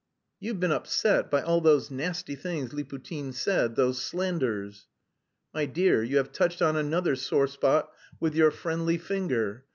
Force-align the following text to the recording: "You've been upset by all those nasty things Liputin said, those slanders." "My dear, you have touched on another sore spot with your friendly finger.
"You've 0.39 0.59
been 0.59 0.71
upset 0.71 1.29
by 1.29 1.43
all 1.43 1.61
those 1.61 1.91
nasty 1.91 2.35
things 2.35 2.73
Liputin 2.73 3.33
said, 3.35 3.75
those 3.75 4.01
slanders." 4.01 4.87
"My 5.53 5.67
dear, 5.67 6.01
you 6.01 6.17
have 6.17 6.31
touched 6.31 6.59
on 6.59 6.75
another 6.75 7.15
sore 7.15 7.45
spot 7.45 7.91
with 8.19 8.33
your 8.33 8.49
friendly 8.49 8.97
finger. 8.97 9.65